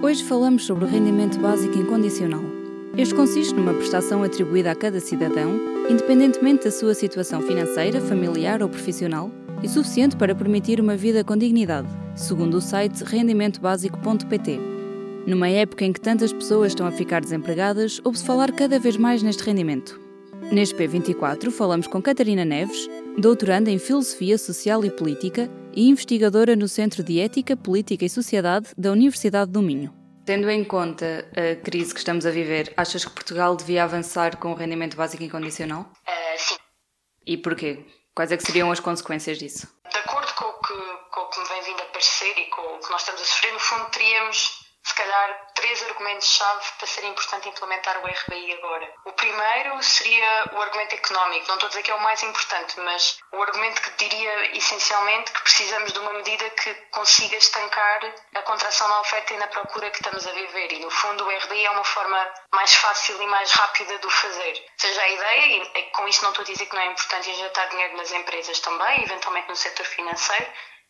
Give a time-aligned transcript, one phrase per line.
[0.00, 2.40] Hoje falamos sobre o rendimento básico incondicional.
[2.96, 5.58] Este consiste numa prestação atribuída a cada cidadão,
[5.90, 9.28] independentemente da sua situação financeira, familiar ou profissional,
[9.60, 14.60] e suficiente para permitir uma vida com dignidade, segundo o site rendimentobásico.pt.
[15.26, 19.20] Numa época em que tantas pessoas estão a ficar desempregadas, ouve-se falar cada vez mais
[19.20, 20.00] neste rendimento.
[20.52, 22.88] Neste P24 falamos com Catarina Neves,
[23.18, 28.70] doutoranda em Filosofia Social e Política e investigadora no Centro de Ética, Política e Sociedade
[28.76, 29.94] da Universidade do Minho.
[30.26, 34.50] Tendo em conta a crise que estamos a viver, achas que Portugal devia avançar com
[34.50, 35.82] o rendimento básico incondicional?
[35.82, 36.56] Uh, sim.
[37.24, 37.86] E porquê?
[38.12, 39.68] Quais é que seriam as consequências disso?
[39.88, 42.60] De acordo com o que, com o que me vem vindo a parecer e com
[42.60, 47.04] o que nós estamos a sofrer, no fundo teríamos se calhar, três argumentos-chave para ser
[47.04, 48.94] importante implementar o RBI agora.
[49.04, 51.48] O primeiro seria o argumento económico.
[51.48, 55.32] Não estou a dizer que é o mais importante, mas o argumento que diria essencialmente
[55.32, 59.90] que precisamos de uma medida que consiga estancar a contração na oferta e na procura
[59.90, 60.72] que estamos a viver.
[60.72, 64.10] E, no fundo, o RBI é uma forma mais fácil e mais rápida de o
[64.10, 64.52] fazer.
[64.52, 67.30] Ou seja, a ideia, e com isto não estou a dizer que não é importante
[67.30, 70.46] injetar dinheiro nas empresas também, eventualmente no setor financeiro,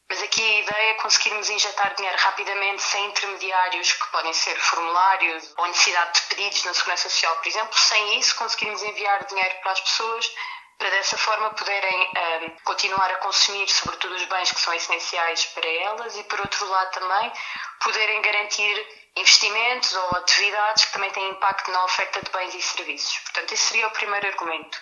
[0.09, 5.53] mas aqui a ideia é conseguirmos injetar dinheiro rapidamente, sem intermediários, que podem ser formulários
[5.59, 7.79] ou necessidade de pedidos na Segurança Social, por exemplo.
[7.79, 10.35] Sem isso, conseguirmos enviar dinheiro para as pessoas
[10.79, 15.69] para dessa forma poderem um, continuar a consumir, sobretudo, os bens que são essenciais para
[15.69, 17.33] elas e, por outro lado, também
[17.81, 23.19] poderem garantir investimentos ou atividades que também têm impacto na oferta de bens e serviços.
[23.19, 24.81] Portanto, esse seria o primeiro argumento.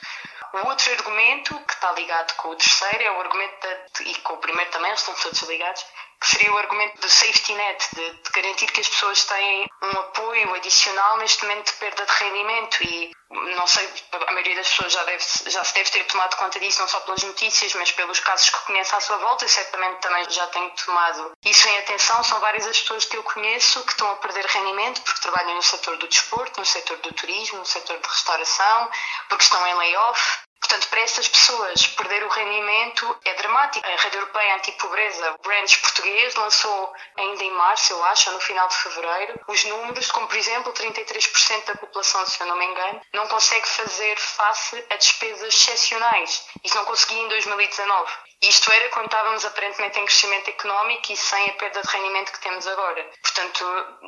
[0.52, 3.66] O outro argumento, que está ligado com o terceiro, é o argumento,
[4.02, 5.84] e com o primeiro também, eles estão todos ligados,
[6.20, 9.90] que seria o argumento do safety net, de, de, garantir que as pessoas têm um
[9.98, 12.82] apoio adicional neste momento de perda de rendimento.
[12.84, 16.60] E não sei, a maioria das pessoas já, deve, já se deve ter tomado conta
[16.60, 20.00] disso, não só pelas notícias, mas pelos casos que conhece à sua volta, e certamente
[20.00, 22.22] também já tenho tomado isso em atenção.
[22.22, 25.62] São várias as pessoas que eu conheço que estão a perder rendimento porque trabalham no
[25.62, 28.90] setor do desporto, no setor do turismo, no setor de restauração,
[29.28, 33.86] porque estão em layoff, Portanto, para essas pessoas, perder o rendimento é dramático.
[33.86, 38.66] A Rede Europeia Antipobreza, o Branch português, lançou ainda em março, eu acho, no final
[38.66, 43.00] de fevereiro, os números, como por exemplo, 33% da população, se eu não me engano,
[43.14, 46.48] não consegue fazer face a despesas excepcionais.
[46.64, 48.12] Isso não conseguia em 2019.
[48.42, 52.40] Isto era quando estávamos aparentemente em crescimento económico e sem a perda de rendimento que
[52.40, 53.10] temos agora.
[53.22, 53.64] Portanto,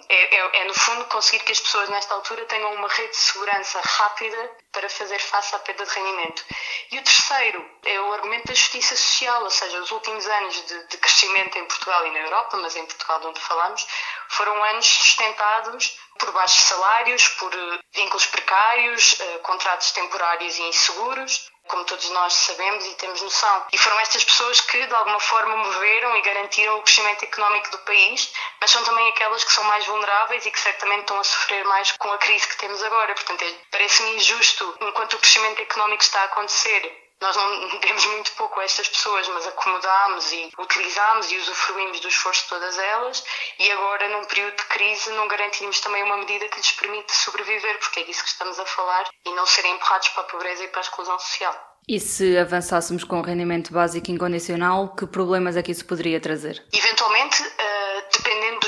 [0.09, 3.17] é, é, é, no fundo conseguir que as pessoas nesta altura tenham uma rede de
[3.17, 6.45] segurança rápida para fazer face à perda de rendimento.
[6.93, 10.87] E o terceiro é o argumento da justiça social, ou seja, os últimos anos de,
[10.89, 13.87] de crescimento em Portugal e na Europa, mas em Portugal de onde falamos,
[14.29, 21.49] foram anos sustentados por baixos salários, por eh, vínculos precários, eh, contratos temporários e inseguros,
[21.69, 23.67] como todos nós sabemos e temos noção.
[23.73, 27.79] E foram estas pessoas que, de alguma forma, moveram e garantiram o crescimento económico do
[27.79, 31.65] país, mas são também aquelas que são mais vulneráveis e que certamente estão a sofrer
[31.65, 33.15] mais com a crise que temos agora.
[33.15, 38.33] Portanto, é, parece-me injusto, enquanto o crescimento económico está a acontecer, nós não demos muito
[38.33, 43.25] pouco a estas pessoas, mas acomodámos e utilizámos e usufruímos do esforço de todas elas
[43.59, 47.79] e agora, num período de crise, não garantimos também uma medida que lhes permite sobreviver,
[47.79, 50.69] porque é disso que estamos a falar, e não serem empurrados para a pobreza e
[50.69, 51.79] para a exclusão social.
[51.89, 56.63] E se avançássemos com o rendimento básico incondicional, que problemas é que isso poderia trazer?
[56.73, 57.88] Eventualmente, uh,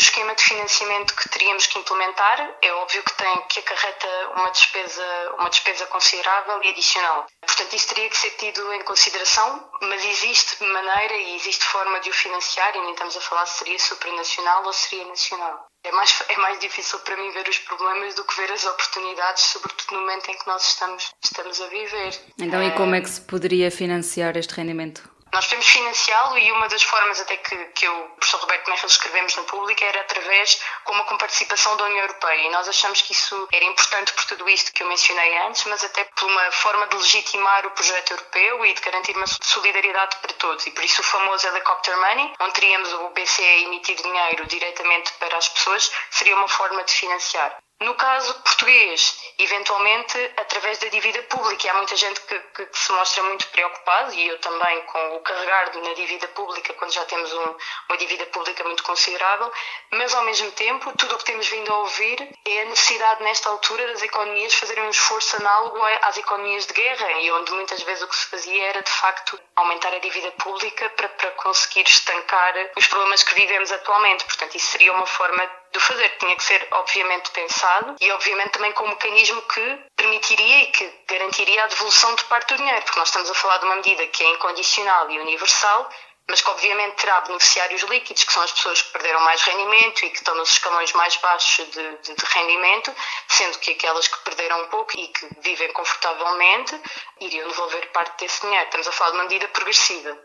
[0.00, 5.04] esquema de financiamento que teríamos que implementar, é óbvio que tem que acarreta uma despesa,
[5.38, 7.26] uma despesa considerável e adicional.
[7.40, 12.10] Portanto, isso teria que ser tido em consideração, mas existe maneira e existe forma de
[12.10, 15.66] o financiar, e nem estamos a falar se seria supranacional ou seria nacional.
[15.82, 19.44] É mais, é mais difícil para mim ver os problemas do que ver as oportunidades,
[19.44, 22.20] sobretudo no momento em que nós estamos, estamos a viver.
[22.38, 25.02] Então, e como é que se poderia financiar este rendimento?
[25.32, 28.88] Nós podemos financiá-lo e uma das formas até que, que eu, o professor Roberto Merkel,
[28.88, 32.48] escrevemos no público era através, como com participação da União Europeia.
[32.48, 35.84] E nós achamos que isso era importante por tudo isto que eu mencionei antes, mas
[35.84, 40.32] até por uma forma de legitimar o projeto europeu e de garantir uma solidariedade para
[40.34, 40.66] todos.
[40.66, 45.12] E por isso o famoso Helicopter Money, onde teríamos o BCE a emitir dinheiro diretamente
[45.14, 47.56] para as pessoas, seria uma forma de financiar.
[47.80, 51.66] No caso português, eventualmente através da dívida pública.
[51.66, 55.16] E há muita gente que, que, que, se mostra muito preocupada, e eu também, com
[55.16, 57.56] o carregar na dívida pública, quando já temos um,
[57.88, 59.52] uma dívida pública muito considerável,
[59.92, 63.48] mas ao mesmo tempo, tudo o que temos vindo a ouvir é a necessidade, nesta
[63.48, 68.02] altura, das economias fazerem um esforço análogo às economias de guerra, e onde muitas vezes
[68.02, 72.54] o que se fazia era, de facto, aumentar a dívida pública para, para conseguir estancar
[72.76, 74.24] os problemas que vivemos atualmente.
[74.24, 76.08] Portanto, isso seria uma forma de fazer.
[76.18, 80.92] Tinha que ser, obviamente, pensado e, obviamente, também com um mecanismo que permitiria e que
[81.08, 84.06] garantiria a devolução de parte do dinheiro, porque nós estamos a falar de uma medida
[84.08, 85.90] que é incondicional e universal,
[86.30, 90.10] mas que obviamente terá beneficiários líquidos, que são as pessoas que perderam mais rendimento e
[90.10, 92.94] que estão nos escalões mais baixos de, de, de rendimento,
[93.28, 96.80] sendo que aquelas que perderam um pouco e que vivem confortavelmente
[97.20, 98.64] iriam devolver parte desse dinheiro.
[98.64, 100.16] Estamos a falar de uma medida progressiva.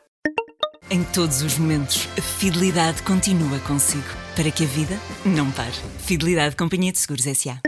[0.92, 4.96] Em todos os momentos, a fidelidade continua consigo, para que a vida
[5.26, 5.72] não pare.
[6.06, 7.62] Fidelidade Companhia de Seguros S.A.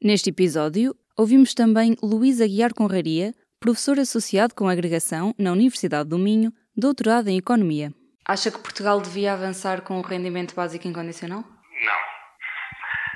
[0.00, 6.52] Neste episódio, ouvimos também Luís Aguiar Conraria, professor associado com agregação na Universidade do Minho,
[6.76, 7.92] doutorado em Economia.
[8.26, 11.40] Acha que Portugal devia avançar com o rendimento básico incondicional?
[11.42, 12.00] Não.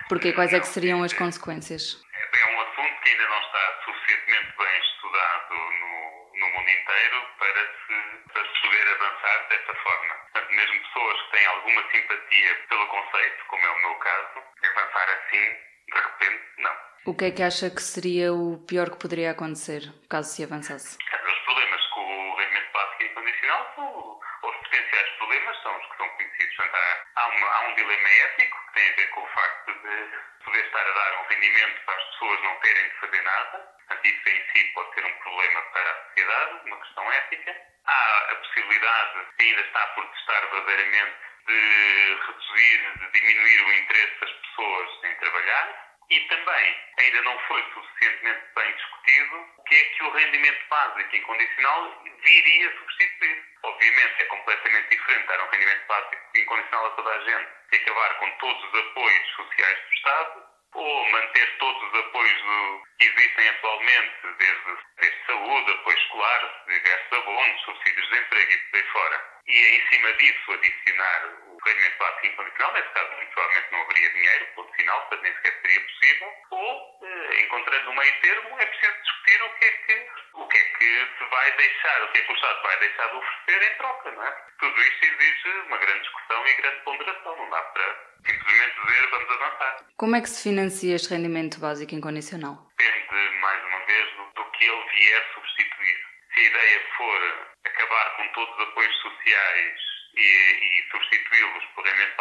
[0.09, 1.95] Porque quais é que seriam as consequências?
[1.95, 5.95] É um assunto que ainda não está suficientemente bem estudado no,
[6.43, 7.95] no mundo inteiro para se,
[8.35, 10.13] para se poder avançar dessa forma.
[10.27, 15.09] Portanto, mesmo pessoas que têm alguma simpatia pelo conceito, como é o meu caso, avançar
[15.11, 15.57] assim,
[15.93, 16.77] de repente, não.
[17.07, 20.99] O que é que acha que seria o pior que poderia acontecer caso se avançasse?
[20.99, 26.57] Os problemas com o rendimento básico incondicional os potenciais problemas, são os que são conhecidos.
[26.61, 30.45] Há, há, uma, há um dilema ético que tem a ver com o facto de
[30.45, 33.59] poder estar a dar um rendimento para as pessoas não terem de fazer nada.
[33.59, 37.57] Portanto, isso em si pode ser um problema para a sociedade, uma questão ética.
[37.87, 41.17] Há a possibilidade, que ainda está por testar verdadeiramente,
[41.49, 45.89] de reduzir, de diminuir o interesse das pessoas em trabalhar.
[46.11, 51.17] E também ainda não foi suficientemente bem discutido o que é que o rendimento básico
[51.17, 53.45] incondicional viria substituir.
[53.63, 58.15] Obviamente é completamente diferente dar um rendimento básico incondicional a toda a gente e acabar
[58.21, 63.49] com todos os apoios sociais do Estado ou manter todos os apoios do, que existem
[63.49, 69.25] atualmente, desde, desde saúde, apoio escolar, diversos abonos, subsídios de emprego e por aí fora.
[69.47, 74.47] E em cima disso adicionar o rendimento básico incondicional, nesse caso provavelmente não haveria dinheiro,
[74.55, 76.98] ponto final, portanto nem sequer seria possível, ou,
[77.41, 81.09] encontrando um meio termo, é preciso discutir o que é que o que é que
[81.19, 84.11] se vai deixar, o que é que o Estado vai deixar de oferecer em troca,
[84.13, 84.31] não é?
[84.59, 89.31] Tudo isto exige uma grande discussão e grande ponderação, não dá para simplesmente dizer vamos
[89.31, 89.77] avançar.
[89.97, 92.57] Como é que se financia este rendimento básico incondicional?
[92.79, 95.99] Depende, mais uma vez, do, do que ele vier substituir.
[96.35, 99.81] Se a ideia for acabar com todos os apoios sociais
[100.15, 101.38] e, e substituí-los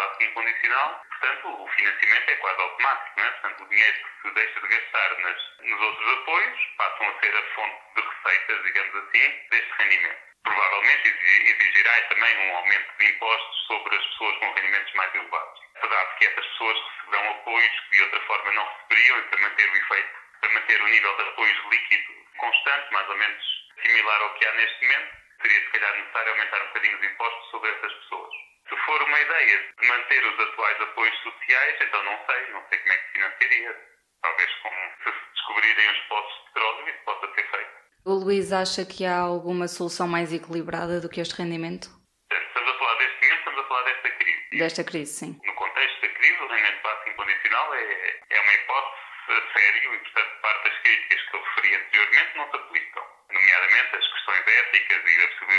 [0.08, 3.30] básico incondicional, portanto, o financiamento é quase automático, é?
[3.32, 7.36] Portanto, o dinheiro que se deixa de gastar nas, nos outros apoios passam a ser
[7.36, 10.28] a fonte de receitas, digamos assim, deste rendimento.
[10.44, 15.60] Provavelmente exigirá também um aumento de impostos sobre as pessoas com rendimentos mais elevados.
[15.76, 19.40] Apesar de que essas pessoas receberão apoios que de outra forma não receberiam e para
[19.42, 23.44] manter o efeito, para manter o nível de apoios líquido constante, mais ou menos
[23.82, 27.50] similar ao que há neste momento, seria se calhar necessário aumentar um bocadinho os impostos
[27.52, 28.48] sobre essas pessoas.
[28.70, 32.80] Se for uma ideia de manter os atuais apoios sociais, então não sei, não sei
[32.80, 33.76] como é que se financiaria.
[34.22, 34.70] Talvez com,
[35.04, 37.72] se se descobrirem os poços de petróleo, isso possa ser feito.
[38.06, 41.88] O Luís acha que há alguma solução mais equilibrada do que este rendimento?
[42.32, 44.58] Estamos a falar deste momento, estamos a falar desta crise.
[44.58, 45.42] Desta crise, sim.
[45.46, 50.00] No contexto da crise, o rendimento básico incondicional é, é uma hipótese a sério e,
[50.00, 53.04] portanto, parte das críticas que eu referi anteriormente não se aplicam.
[53.32, 55.04] Nomeadamente as questões éticas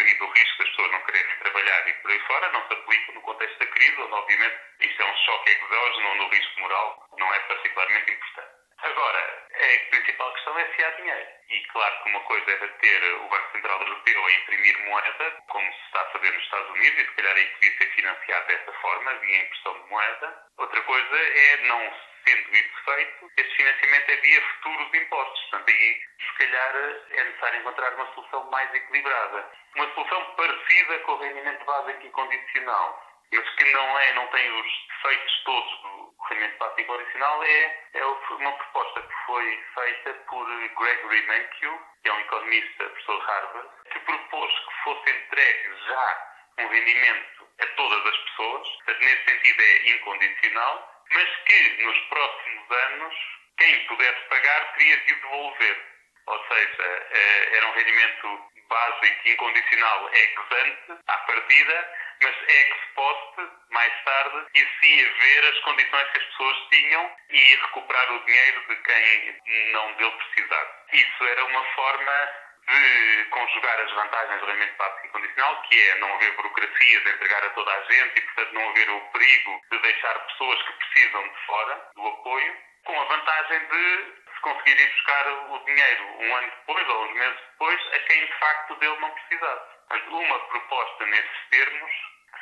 [0.00, 3.14] e, do risco das pessoas não quererem trabalhar e por aí fora não se aplicam
[3.14, 7.08] no contexto da crise, onde, obviamente, isto é um choque exógeno, onde o risco moral
[7.18, 8.58] não é particularmente importante.
[8.80, 11.28] Agora, a principal questão é se há dinheiro.
[11.50, 15.72] E claro que uma coisa é ter o Banco Central Europeu a imprimir moeda, como
[15.72, 18.72] se está a fazer nos Estados Unidos, e se calhar aí podia ser financiado dessa
[18.74, 20.44] forma, via impressão de moeda.
[20.58, 21.92] Outra coisa é, não
[22.28, 25.40] sendo isso feito, este financiamento é via futuros impostos.
[25.42, 26.76] Portanto, aí se calhar
[27.10, 29.50] é necessário encontrar uma solução mais equilibrada.
[29.76, 34.66] Uma solução parecida com o rendimento básico incondicional mas que não, é, não tem os
[34.88, 41.26] defeitos todos do rendimento básico incondicional, é, é uma proposta que foi feita por Gregory
[41.26, 46.68] Mankiw, que é um economista, professor de Harvard, que propôs que fosse entregue já um
[46.68, 48.68] rendimento a todas as pessoas,
[49.00, 53.14] nesse sentido é incondicional, mas que nos próximos anos
[53.58, 55.84] quem pudesse pagar teria de devolver.
[56.26, 63.48] Ou seja, eh, era um rendimento básico incondicional ex ante, à partida, mas ex post,
[63.70, 68.64] mais tarde, e sim ver as condições que as pessoas tinham e recuperar o dinheiro
[68.68, 70.72] de quem não dele precisasse.
[70.92, 72.28] Isso era uma forma
[72.68, 77.44] de conjugar as vantagens do rendimento básico incondicional, que é não haver burocracias a entregar
[77.44, 81.22] a toda a gente e, portanto, não haver o perigo de deixar pessoas que precisam
[81.22, 86.36] de fora do apoio, com a vantagem de se conseguir ir buscar o dinheiro um
[86.36, 89.78] ano depois ou uns meses depois a quem de facto dele não precisasse.
[90.10, 91.92] Uma proposta nesses termos,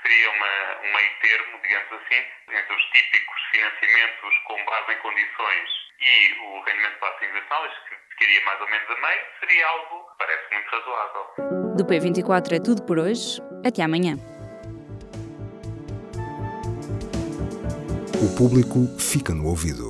[0.07, 5.69] seria uma, um meio termo, digamos assim, entre os típicos financiamentos com base em condições
[5.99, 10.19] e o rendimento básico universal, que ficaria mais ou menos a meio, seria algo que
[10.19, 11.75] parece muito razoável.
[11.77, 13.41] Do P24 é tudo por hoje.
[13.67, 14.15] Até amanhã.
[18.23, 19.86] O público fica no ouvido.